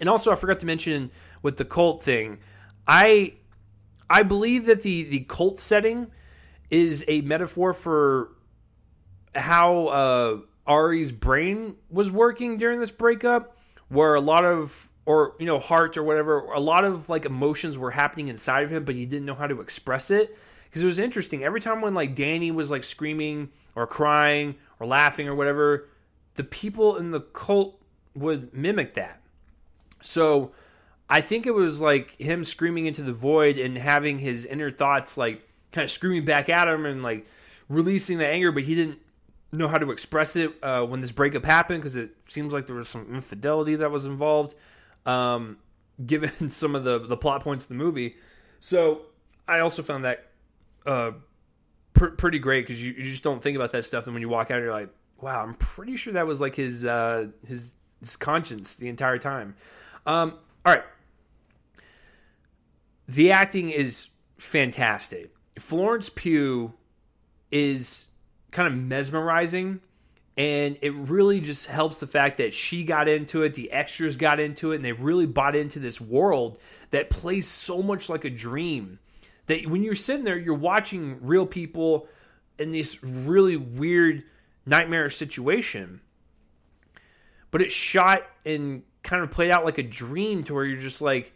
And 0.00 0.08
also, 0.08 0.32
I 0.32 0.36
forgot 0.36 0.60
to 0.60 0.66
mention 0.66 1.10
with 1.42 1.56
the 1.58 1.64
cult 1.64 2.02
thing, 2.02 2.38
I 2.86 3.34
I 4.08 4.22
believe 4.22 4.66
that 4.66 4.82
the 4.82 5.04
the 5.04 5.20
cult 5.20 5.58
setting 5.58 6.10
is 6.70 7.04
a 7.08 7.20
metaphor 7.22 7.74
for 7.74 8.30
how 9.34 9.86
uh, 9.86 10.38
Ari's 10.66 11.12
brain 11.12 11.76
was 11.90 12.10
working 12.10 12.56
during 12.56 12.80
this 12.80 12.90
breakup, 12.90 13.56
where 13.88 14.14
a 14.14 14.20
lot 14.20 14.44
of 14.44 14.88
or 15.08 15.34
you 15.38 15.46
know 15.46 15.58
heart 15.58 15.96
or 15.96 16.02
whatever 16.02 16.40
a 16.52 16.60
lot 16.60 16.84
of 16.84 17.08
like 17.08 17.24
emotions 17.24 17.78
were 17.78 17.92
happening 17.92 18.28
inside 18.28 18.62
of 18.62 18.70
him 18.70 18.84
but 18.84 18.94
he 18.94 19.06
didn't 19.06 19.24
know 19.24 19.34
how 19.34 19.46
to 19.46 19.60
express 19.62 20.10
it. 20.10 20.36
Because 20.66 20.82
it 20.82 20.86
was 20.86 20.98
interesting. 20.98 21.42
Every 21.42 21.62
time 21.62 21.80
when 21.80 21.94
like 21.94 22.14
danny 22.14 22.50
was 22.50 22.70
like 22.70 22.84
screaming 22.84 23.48
or 23.74 23.86
crying 23.86 24.56
or 24.78 24.86
laughing 24.86 25.26
or 25.26 25.34
whatever 25.34 25.88
the 26.34 26.44
people 26.44 26.98
in 26.98 27.10
the 27.10 27.20
cult 27.20 27.80
would 28.14 28.52
mimic 28.52 28.94
that. 28.94 29.22
So 30.02 30.52
i 31.08 31.22
think 31.22 31.46
it 31.46 31.54
was 31.54 31.80
like 31.80 32.14
him 32.20 32.44
screaming 32.44 32.84
into 32.84 33.00
the 33.02 33.14
void 33.14 33.58
and 33.58 33.78
having 33.78 34.18
his 34.18 34.44
inner 34.44 34.70
thoughts 34.70 35.16
like 35.16 35.40
kind 35.72 35.86
of 35.86 35.90
screaming 35.90 36.26
back 36.26 36.50
at 36.50 36.68
him 36.68 36.84
and 36.84 37.02
like 37.02 37.26
releasing 37.70 38.18
the 38.18 38.26
anger 38.26 38.52
but 38.52 38.64
he 38.64 38.74
didn't 38.74 38.98
know 39.50 39.68
how 39.68 39.78
to 39.78 39.90
express 39.90 40.36
it 40.36 40.52
uh, 40.62 40.82
when 40.82 41.00
this 41.00 41.12
breakup 41.12 41.46
happened 41.46 41.80
because 41.80 41.96
it 41.96 42.10
seems 42.28 42.52
like 42.52 42.66
there 42.66 42.76
was 42.76 42.90
some 42.90 43.06
infidelity 43.14 43.74
that 43.74 43.90
was 43.90 44.04
involved 44.04 44.54
um, 45.08 45.56
given 46.06 46.50
some 46.50 46.74
of 46.74 46.84
the 46.84 46.98
the 46.98 47.16
plot 47.16 47.42
points 47.42 47.64
of 47.64 47.68
the 47.68 47.74
movie. 47.74 48.16
So 48.60 49.02
I 49.48 49.60
also 49.60 49.82
found 49.82 50.04
that 50.04 50.26
uh, 50.86 51.12
pr- 51.94 52.08
pretty 52.08 52.38
great 52.38 52.66
because 52.66 52.82
you, 52.82 52.92
you 52.92 53.04
just 53.04 53.22
don't 53.22 53.42
think 53.42 53.56
about 53.56 53.72
that 53.72 53.84
stuff, 53.84 54.04
and 54.06 54.14
when 54.14 54.22
you 54.22 54.28
walk 54.28 54.50
out, 54.50 54.60
you're 54.60 54.72
like, 54.72 54.90
wow, 55.20 55.42
I'm 55.42 55.54
pretty 55.54 55.96
sure 55.96 56.12
that 56.12 56.26
was 56.26 56.40
like 56.40 56.54
his 56.54 56.84
uh, 56.84 57.28
his 57.46 57.72
his 58.00 58.16
conscience 58.16 58.74
the 58.74 58.88
entire 58.88 59.18
time. 59.18 59.56
Um, 60.06 60.34
all 60.64 60.74
right, 60.74 60.84
the 63.08 63.32
acting 63.32 63.70
is 63.70 64.08
fantastic. 64.36 65.34
Florence 65.58 66.08
Pugh 66.08 66.74
is 67.50 68.06
kind 68.50 68.72
of 68.72 68.78
mesmerizing 68.78 69.80
and 70.38 70.78
it 70.82 70.94
really 70.94 71.40
just 71.40 71.66
helps 71.66 71.98
the 71.98 72.06
fact 72.06 72.38
that 72.38 72.54
she 72.54 72.84
got 72.84 73.08
into 73.08 73.42
it, 73.42 73.56
the 73.56 73.72
extras 73.72 74.16
got 74.16 74.38
into 74.38 74.70
it, 74.70 74.76
and 74.76 74.84
they 74.84 74.92
really 74.92 75.26
bought 75.26 75.56
into 75.56 75.80
this 75.80 76.00
world 76.00 76.58
that 76.92 77.10
plays 77.10 77.48
so 77.48 77.82
much 77.82 78.08
like 78.08 78.24
a 78.24 78.30
dream. 78.30 79.00
That 79.46 79.66
when 79.66 79.82
you're 79.82 79.96
sitting 79.96 80.24
there, 80.24 80.38
you're 80.38 80.54
watching 80.54 81.18
real 81.26 81.44
people 81.44 82.06
in 82.56 82.70
this 82.70 83.02
really 83.02 83.56
weird, 83.56 84.22
nightmarish 84.64 85.16
situation. 85.16 86.00
But 87.50 87.60
it's 87.60 87.74
shot 87.74 88.22
and 88.46 88.84
kind 89.02 89.24
of 89.24 89.32
played 89.32 89.50
out 89.50 89.64
like 89.64 89.78
a 89.78 89.82
dream 89.82 90.44
to 90.44 90.54
where 90.54 90.64
you're 90.64 90.78
just 90.78 91.02
like, 91.02 91.32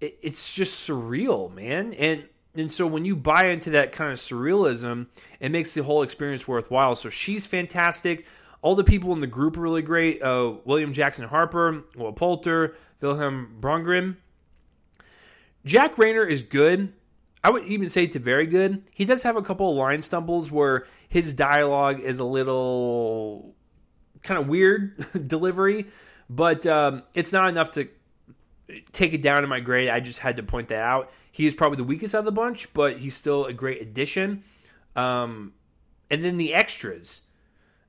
it, 0.00 0.18
it's 0.22 0.54
just 0.54 0.88
surreal, 0.88 1.52
man. 1.52 1.92
And 1.92 2.24
and 2.54 2.70
so 2.70 2.86
when 2.86 3.04
you 3.04 3.16
buy 3.16 3.46
into 3.46 3.70
that 3.70 3.92
kind 3.92 4.12
of 4.12 4.18
surrealism, 4.18 5.06
it 5.40 5.50
makes 5.50 5.72
the 5.72 5.82
whole 5.82 6.02
experience 6.02 6.46
worthwhile. 6.46 6.94
So 6.94 7.08
she's 7.08 7.46
fantastic. 7.46 8.26
All 8.60 8.74
the 8.74 8.84
people 8.84 9.12
in 9.12 9.20
the 9.20 9.26
group 9.26 9.56
are 9.56 9.60
really 9.60 9.82
great. 9.82 10.22
Uh, 10.22 10.54
William 10.64 10.92
Jackson 10.92 11.26
Harper, 11.28 11.84
Will 11.96 12.12
Poulter, 12.12 12.76
Wilhelm 13.00 13.56
Blomgren. 13.60 14.16
Jack 15.64 15.96
Reynor 15.96 16.28
is 16.28 16.42
good. 16.42 16.92
I 17.42 17.50
would 17.50 17.64
even 17.64 17.88
say 17.90 18.06
to 18.06 18.18
very 18.18 18.46
good. 18.46 18.84
He 18.92 19.04
does 19.04 19.22
have 19.24 19.36
a 19.36 19.42
couple 19.42 19.70
of 19.70 19.76
line 19.76 20.02
stumbles 20.02 20.50
where 20.50 20.86
his 21.08 21.32
dialogue 21.32 22.00
is 22.00 22.20
a 22.20 22.24
little 22.24 23.54
kind 24.22 24.38
of 24.38 24.46
weird 24.46 25.04
delivery, 25.28 25.86
but 26.30 26.66
um, 26.66 27.02
it's 27.14 27.32
not 27.32 27.48
enough 27.48 27.72
to 27.72 27.88
take 28.92 29.12
it 29.12 29.22
down 29.22 29.42
in 29.42 29.50
my 29.50 29.60
grade. 29.60 29.88
I 29.88 30.00
just 30.00 30.20
had 30.20 30.36
to 30.36 30.42
point 30.42 30.68
that 30.68 30.82
out. 30.82 31.10
He 31.30 31.46
is 31.46 31.54
probably 31.54 31.76
the 31.76 31.84
weakest 31.84 32.14
out 32.14 32.20
of 32.20 32.24
the 32.24 32.32
bunch, 32.32 32.72
but 32.74 32.98
he's 32.98 33.14
still 33.14 33.46
a 33.46 33.52
great 33.52 33.80
addition. 33.80 34.44
Um, 34.96 35.54
and 36.10 36.24
then 36.24 36.36
the 36.36 36.54
extras. 36.54 37.22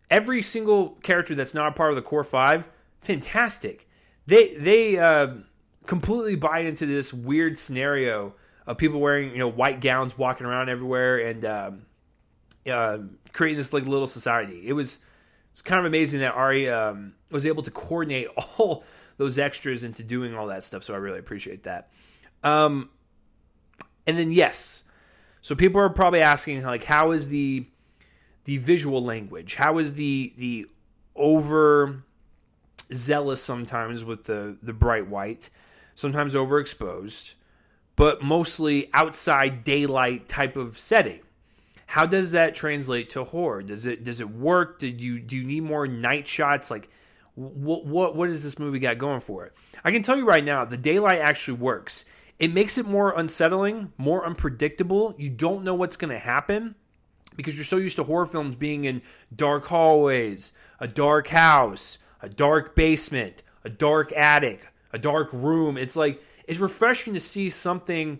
Every 0.10 0.42
single 0.42 0.92
character 1.03 1.36
that's 1.36 1.53
not 1.53 1.75
part 1.75 1.92
of 1.92 1.96
the 1.96 2.01
core 2.01 2.24
five, 2.24 2.65
fantastic. 3.01 3.89
They 4.25 4.56
they 4.56 4.98
uh, 4.98 5.36
completely 5.86 6.36
buy 6.36 6.60
into 6.60 6.86
this 6.86 7.13
weird 7.13 7.58
scenario 7.58 8.34
of 8.68 8.77
people 8.77 9.00
wearing 9.00 9.32
you 9.32 9.39
know 9.39 9.50
white 9.50 9.82
gowns, 9.82 10.18
walking 10.18 10.46
around 10.46 10.70
everywhere, 10.70 11.18
and 11.18 11.46
um, 11.46 11.86
uh, 12.70 13.00
creating 13.32 13.58
this 13.58 13.74
like 13.74 13.86
little 13.86 14.08
society. 14.08 14.68
It 14.68 14.74
was 14.74 15.00
it's 15.53 15.62
kind 15.62 15.79
of 15.79 15.86
amazing 15.86 16.19
that 16.22 16.33
Ari 16.33 16.67
um, 16.67 17.13
was 17.29 17.45
able 17.45 17.62
to 17.63 17.72
coordinate 17.72 18.27
all 18.57 18.83
those 19.17 19.38
extras 19.38 19.83
into 19.83 20.03
doing 20.03 20.36
all 20.36 20.48
that 20.48 20.63
stuff. 20.63 20.83
So 20.83 20.95
I 20.95 20.98
really 20.98 21.19
appreciate 21.19 21.63
that. 21.63 21.89
Um, 22.43 22.89
and 24.05 24.17
then 24.17 24.31
yes, 24.31 24.83
so 25.41 25.55
people 25.55 25.79
are 25.79 25.89
probably 25.89 26.22
asking 26.22 26.63
like, 26.63 26.83
how 26.83 27.12
is 27.12 27.29
the 27.29 27.67
the 28.45 28.57
visual 28.57 29.03
language? 29.03 29.55
How 29.55 29.77
is 29.77 29.93
the 29.93 30.33
the 30.38 30.65
over 31.15 32.03
zealous 32.91 33.41
sometimes 33.41 34.03
with 34.03 34.25
the 34.25 34.57
the 34.63 34.74
bright 34.74 35.07
white, 35.07 35.51
sometimes 35.93 36.33
overexposed, 36.33 37.36
but 37.95 38.24
mostly 38.24 38.89
outside 38.93 39.63
daylight 39.63 40.27
type 40.27 40.57
of 40.57 40.79
setting? 40.79 41.19
How 41.86 42.06
does 42.06 42.32
that 42.32 42.56
translate 42.56 43.12
to 43.12 43.24
horror? 43.24 43.62
Does 43.62 43.86
it 43.86 44.04
does 44.04 44.20
it 44.20 44.30
work? 44.30 44.80
Did 44.80 45.02
you 45.02 45.20
do 45.20 45.36
you 45.36 45.44
need 45.44 45.63
more 45.63 45.88
night 45.88 46.28
shots? 46.28 46.72
Like 46.72 46.90
what 47.36 47.86
what 47.86 48.16
what 48.16 48.28
does 48.28 48.44
this 48.44 48.60
movie 48.60 48.80
got 48.80 48.98
going 48.98 49.22
for 49.22 49.46
it? 49.46 49.54
I 49.84 49.92
can 49.92 50.04
tell 50.04 50.18
you 50.18 50.25
right 50.25 50.44
now, 50.44 50.66
the 50.66 50.78
daylight 50.78 51.20
actually 51.20 51.58
works. 51.58 52.06
It 52.40 52.54
makes 52.54 52.78
it 52.78 52.86
more 52.86 53.18
unsettling, 53.18 53.94
more 53.98 54.25
unpredictable. 54.25 55.13
You 55.18 55.30
don't 55.30 55.63
know 55.63 55.75
what's 55.75 55.96
going 55.96 56.12
to 56.12 56.20
happen 56.20 56.75
because 57.36 57.56
you're 57.56 57.63
so 57.63 57.78
used 57.78 57.96
to 57.98 58.04
horror 58.04 58.25
films 58.25 58.56
being 58.56 58.86
in 58.86 59.02
dark 59.36 59.66
hallways, 59.66 60.52
a 60.80 60.88
dark 60.88 61.28
house, 61.28 62.00
a 62.22 62.30
dark 62.30 62.75
basement, 62.75 63.44
a 63.63 63.70
dark 63.70 64.12
attic, 64.13 64.66
a 64.92 65.00
dark 65.00 65.30
room. 65.32 65.78
It's 65.78 65.96
like 65.96 66.22
it's 66.48 66.60
refreshing 66.60 67.13
to 67.13 67.20
see 67.20 67.50
something 67.50 68.20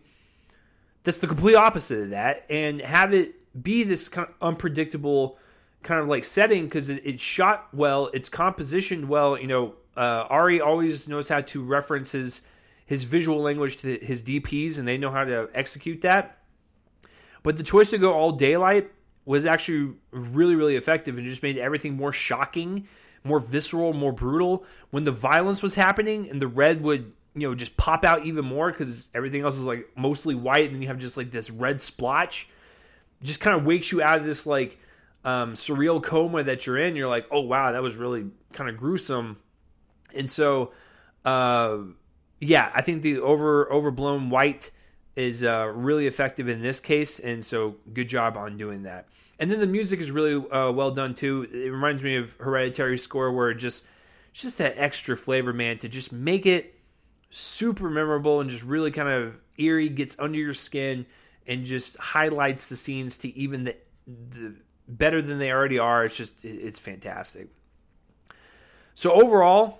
that's 1.03 1.20
the 1.20 1.27
complete 1.27 1.55
opposite 1.55 2.03
of 2.03 2.10
that 2.12 2.46
and 2.50 2.82
have 2.82 3.13
it 3.13 3.36
be 3.60 3.83
this 3.83 4.07
kind 4.07 4.27
of 4.27 4.33
unpredictable 4.41 5.38
kind 5.83 6.00
of 6.00 6.07
like 6.07 6.24
setting 6.24 6.63
because 6.63 6.89
it, 6.89 7.01
it's 7.05 7.22
shot 7.22 7.67
well, 7.74 8.10
it's 8.13 8.29
compositioned 8.29 9.05
well. 9.05 9.38
You 9.38 9.48
know, 9.48 9.74
uh, 9.95 10.25
Ari 10.29 10.62
always 10.62 11.07
knows 11.07 11.29
how 11.29 11.41
to 11.41 11.63
reference 11.63 12.12
his 12.13 12.43
his 12.86 13.03
visual 13.03 13.41
language 13.41 13.77
to 13.77 13.98
his 13.98 14.24
DPs, 14.24 14.77
and 14.77 14.88
they 14.88 14.98
know 14.98 15.12
how 15.12 15.24
to 15.24 15.50
execute 15.53 16.01
that. 16.01 16.38
But 17.41 17.57
the 17.57 17.63
choice 17.63 17.89
to 17.91 17.98
go 17.98 18.13
all 18.13 18.31
daylight 18.31 18.91
was 19.25 19.45
actually 19.45 19.95
really, 20.12 20.55
really 20.55 20.75
effective 20.75 21.17
and 21.17 21.27
just 21.27 21.43
made 21.43 21.57
everything 21.57 21.95
more 21.95 22.12
shocking, 22.12 22.88
more 23.24 23.39
visceral, 23.39 23.93
more 23.93 24.12
brutal. 24.12 24.65
When 24.91 25.03
the 25.05 25.12
violence 25.12 25.62
was 25.62 25.75
happening 25.75 26.29
and 26.29 26.41
the 26.41 26.48
red 26.48 26.81
would, 26.81 27.13
you 27.36 27.48
know, 27.48 27.55
just 27.55 27.77
pop 27.77 28.03
out 28.03 28.25
even 28.25 28.45
more 28.45 28.69
because 28.69 29.10
everything 29.13 29.43
else 29.43 29.55
is 29.55 29.63
like 29.63 29.89
mostly 29.95 30.36
white, 30.36 30.65
and 30.65 30.75
then 30.75 30.81
you 30.81 30.88
have 30.88 31.00
just 31.00 31.17
like 31.17 31.31
this 31.31 31.50
red 31.50 31.81
splotch, 31.81 32.50
just 33.23 33.39
kind 33.39 33.55
of 33.55 33.65
wakes 33.65 33.91
you 33.91 34.01
out 34.01 34.19
of 34.19 34.25
this 34.25 34.45
like 34.45 34.77
um, 35.25 35.53
surreal 35.53 36.03
coma 36.03 36.43
that 36.43 36.65
you're 36.65 36.77
in. 36.77 36.95
You're 36.95 37.07
like, 37.07 37.25
oh 37.31 37.41
wow, 37.41 37.71
that 37.71 37.81
was 37.81 37.95
really 37.95 38.25
kind 38.51 38.69
of 38.69 38.77
gruesome. 38.77 39.37
And 40.13 40.29
so, 40.29 40.73
uh, 41.25 41.77
yeah, 42.39 42.71
I 42.75 42.81
think 42.81 43.01
the 43.01 43.19
over 43.19 43.71
overblown 43.71 44.29
white 44.29 44.71
is 45.15 45.43
uh, 45.43 45.71
really 45.73 46.07
effective 46.07 46.47
in 46.47 46.61
this 46.61 46.79
case, 46.79 47.19
and 47.19 47.43
so 47.43 47.75
good 47.93 48.09
job 48.09 48.35
on 48.35 48.57
doing 48.57 48.83
that. 48.83 49.07
And 49.39 49.49
then 49.49 49.59
the 49.59 49.67
music 49.67 49.99
is 49.99 50.11
really 50.11 50.35
uh, 50.35 50.71
well 50.71 50.91
done 50.91 51.15
too. 51.15 51.47
It 51.51 51.69
reminds 51.69 52.03
me 52.03 52.15
of 52.15 52.31
Hereditary 52.39 52.97
score, 52.97 53.31
where 53.31 53.49
it 53.49 53.55
just 53.55 53.85
just 54.33 54.57
that 54.57 54.75
extra 54.77 55.15
flavor, 55.15 55.53
man, 55.53 55.77
to 55.79 55.89
just 55.89 56.11
make 56.11 56.45
it 56.45 56.79
super 57.29 57.89
memorable 57.89 58.39
and 58.39 58.49
just 58.49 58.63
really 58.63 58.91
kind 58.91 59.09
of 59.09 59.35
eerie, 59.57 59.89
gets 59.89 60.17
under 60.19 60.37
your 60.37 60.53
skin, 60.53 61.05
and 61.47 61.65
just 61.65 61.97
highlights 61.97 62.69
the 62.69 62.75
scenes 62.75 63.17
to 63.19 63.35
even 63.38 63.65
the 63.65 63.77
the 64.05 64.55
better 64.88 65.21
than 65.21 65.39
they 65.39 65.51
already 65.51 65.79
are. 65.79 66.05
It's 66.05 66.15
just 66.15 66.43
it's 66.43 66.79
fantastic. 66.79 67.50
So 68.95 69.12
overall, 69.12 69.79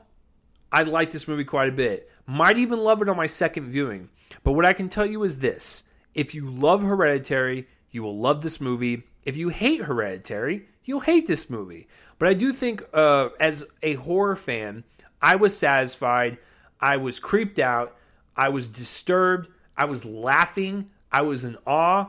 I 0.72 0.84
like 0.84 1.12
this 1.12 1.28
movie 1.28 1.44
quite 1.44 1.70
a 1.70 1.74
bit. 1.74 2.10
Might 2.26 2.58
even 2.58 2.80
love 2.80 3.02
it 3.02 3.10
on 3.10 3.18
my 3.18 3.28
second 3.28 3.70
viewing. 3.70 4.10
But 4.44 4.54
what 4.54 4.66
I 4.66 4.74
can 4.74 4.90
tell 4.90 5.06
you 5.06 5.24
is 5.24 5.40
this 5.40 5.84
if 6.14 6.34
you 6.34 6.50
love 6.50 6.82
Hereditary, 6.82 7.68
you 7.92 8.04
will 8.04 8.18
love 8.18 8.42
this 8.42 8.60
movie. 8.60 9.04
If 9.24 9.38
you 9.38 9.50
hate 9.50 9.82
Hereditary, 9.82 10.68
you'll 10.84 11.02
hate 11.02 11.28
this 11.28 11.50
movie. 11.50 11.88
But 12.18 12.28
I 12.28 12.34
do 12.34 12.54
think, 12.54 12.84
uh, 12.94 13.30
as 13.40 13.64
a 13.82 13.96
horror 13.96 14.36
fan, 14.36 14.84
I 15.22 15.36
was 15.36 15.56
satisfied. 15.56 16.38
I 16.80 16.98
was 16.98 17.20
creeped 17.20 17.60
out. 17.60 17.96
I 18.36 18.50
was 18.50 18.68
disturbed. 18.68 19.48
I 19.78 19.86
was 19.86 20.06
laughing. 20.06 20.90
I 21.14 21.22
was 21.22 21.46
in 21.46 21.58
awe. 21.66 22.08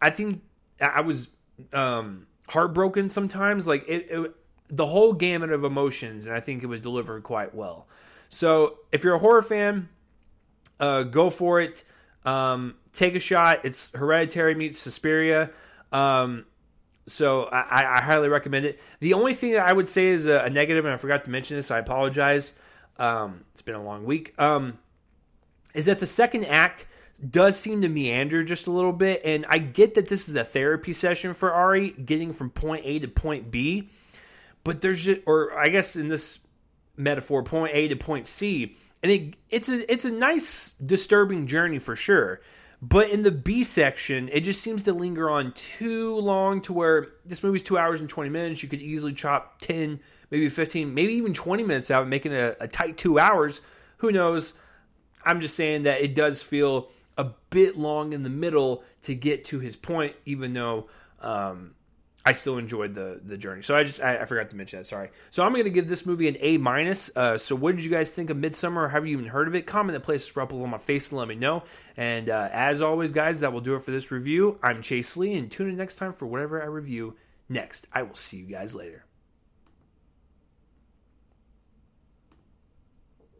I 0.00 0.10
think 0.10 0.42
I 0.80 1.00
was 1.00 1.28
um, 1.72 2.26
heartbroken 2.48 3.08
sometimes. 3.08 3.66
Like 3.66 3.86
it, 3.88 4.10
it, 4.10 4.34
the 4.68 4.86
whole 4.86 5.12
gamut 5.12 5.50
of 5.50 5.64
emotions, 5.64 6.26
and 6.26 6.34
I 6.34 6.40
think 6.40 6.62
it 6.62 6.66
was 6.66 6.80
delivered 6.80 7.24
quite 7.24 7.54
well. 7.54 7.86
So 8.28 8.78
if 8.92 9.04
you're 9.04 9.14
a 9.14 9.18
horror 9.18 9.42
fan, 9.42 9.88
uh, 10.80 11.02
go 11.02 11.30
for 11.30 11.60
it. 11.60 11.84
Um, 12.24 12.74
take 12.92 13.14
a 13.14 13.20
shot. 13.20 13.60
It's 13.64 13.92
Hereditary 13.92 14.54
meets 14.54 14.78
Suspiria. 14.78 15.50
Um, 15.92 16.44
so 17.06 17.44
I, 17.44 17.98
I, 17.98 18.02
highly 18.02 18.28
recommend 18.28 18.66
it. 18.66 18.80
The 18.98 19.14
only 19.14 19.32
thing 19.32 19.52
that 19.52 19.68
I 19.68 19.72
would 19.72 19.88
say 19.88 20.08
is 20.08 20.26
a, 20.26 20.40
a 20.40 20.50
negative, 20.50 20.84
and 20.84 20.92
I 20.92 20.96
forgot 20.96 21.22
to 21.24 21.30
mention 21.30 21.56
this, 21.56 21.70
I 21.70 21.78
apologize. 21.78 22.54
Um, 22.98 23.44
it's 23.52 23.62
been 23.62 23.76
a 23.76 23.82
long 23.82 24.04
week. 24.04 24.34
Um, 24.38 24.78
is 25.72 25.86
that 25.86 26.00
the 26.00 26.06
second 26.06 26.46
act 26.46 26.84
does 27.18 27.58
seem 27.58 27.82
to 27.82 27.88
meander 27.88 28.44
just 28.44 28.66
a 28.66 28.70
little 28.70 28.92
bit, 28.92 29.22
and 29.24 29.46
I 29.48 29.58
get 29.58 29.94
that 29.94 30.08
this 30.08 30.28
is 30.28 30.36
a 30.36 30.44
therapy 30.44 30.92
session 30.92 31.34
for 31.34 31.52
Ari, 31.52 31.90
getting 31.90 32.34
from 32.34 32.50
point 32.50 32.82
A 32.84 32.98
to 33.00 33.08
point 33.08 33.50
B, 33.50 33.90
but 34.64 34.80
there's 34.80 35.04
just, 35.04 35.20
or 35.26 35.58
I 35.58 35.68
guess 35.68 35.96
in 35.96 36.08
this 36.08 36.38
metaphor, 36.96 37.42
point 37.42 37.74
A 37.74 37.88
to 37.88 37.96
point 37.96 38.26
C 38.26 38.76
and 39.02 39.12
it 39.12 39.34
it's 39.50 39.68
a 39.68 39.90
it's 39.90 40.04
a 40.04 40.10
nice 40.10 40.70
disturbing 40.84 41.46
journey 41.46 41.78
for 41.78 41.94
sure. 41.96 42.40
But 42.82 43.10
in 43.10 43.22
the 43.22 43.30
B 43.30 43.64
section, 43.64 44.28
it 44.30 44.40
just 44.40 44.60
seems 44.60 44.82
to 44.82 44.92
linger 44.92 45.30
on 45.30 45.52
too 45.52 46.16
long 46.16 46.60
to 46.62 46.72
where 46.72 47.08
this 47.24 47.42
movie's 47.42 47.62
two 47.62 47.78
hours 47.78 48.00
and 48.00 48.08
20 48.08 48.28
minutes. 48.28 48.62
You 48.62 48.68
could 48.68 48.82
easily 48.82 49.14
chop 49.14 49.60
10, 49.60 49.98
maybe 50.30 50.48
15, 50.50 50.92
maybe 50.92 51.14
even 51.14 51.32
20 51.32 51.62
minutes 51.62 51.90
out, 51.90 52.06
making 52.06 52.34
a, 52.34 52.54
a 52.60 52.68
tight 52.68 52.98
two 52.98 53.18
hours. 53.18 53.62
Who 53.98 54.12
knows? 54.12 54.52
I'm 55.24 55.40
just 55.40 55.56
saying 55.56 55.84
that 55.84 56.02
it 56.02 56.14
does 56.14 56.42
feel 56.42 56.90
a 57.16 57.24
bit 57.50 57.76
long 57.76 58.12
in 58.12 58.22
the 58.22 58.30
middle 58.30 58.84
to 59.02 59.14
get 59.14 59.44
to 59.46 59.58
his 59.58 59.76
point, 59.76 60.14
even 60.24 60.52
though 60.52 60.88
um, 61.20 61.74
I 62.24 62.32
still 62.32 62.58
enjoyed 62.58 62.94
the 62.94 63.20
the 63.24 63.38
journey. 63.38 63.62
So 63.62 63.76
I 63.76 63.84
just 63.84 64.02
I, 64.02 64.18
I 64.18 64.24
forgot 64.26 64.50
to 64.50 64.56
mention 64.56 64.80
that. 64.80 64.84
Sorry. 64.84 65.10
So 65.30 65.44
I'm 65.44 65.52
going 65.52 65.64
to 65.64 65.70
give 65.70 65.88
this 65.88 66.04
movie 66.04 66.28
an 66.28 66.36
A 66.40 66.58
minus. 66.58 67.10
Uh, 67.16 67.38
so 67.38 67.54
what 67.54 67.76
did 67.76 67.84
you 67.84 67.90
guys 67.90 68.10
think 68.10 68.30
of 68.30 68.36
Midsommar? 68.36 68.90
Have 68.90 69.06
you 69.06 69.12
even 69.12 69.28
heard 69.28 69.48
of 69.48 69.54
it? 69.54 69.62
Comment 69.62 69.96
the 69.96 70.04
places 70.04 70.28
for 70.28 70.42
up 70.42 70.52
on 70.52 70.68
my 70.68 70.78
face 70.78 71.10
and 71.10 71.18
let 71.18 71.28
me 71.28 71.36
know. 71.36 71.62
And 71.96 72.28
uh, 72.28 72.48
as 72.52 72.82
always, 72.82 73.12
guys, 73.12 73.40
that 73.40 73.52
will 73.52 73.60
do 73.60 73.76
it 73.76 73.84
for 73.84 73.92
this 73.92 74.10
review. 74.10 74.58
I'm 74.62 74.82
Chase 74.82 75.16
Lee, 75.16 75.34
and 75.34 75.50
tune 75.50 75.70
in 75.70 75.76
next 75.76 75.94
time 75.94 76.12
for 76.12 76.26
whatever 76.26 76.62
I 76.62 76.66
review 76.66 77.16
next. 77.48 77.86
I 77.92 78.02
will 78.02 78.14
see 78.14 78.38
you 78.38 78.46
guys 78.46 78.74
later. 78.74 79.05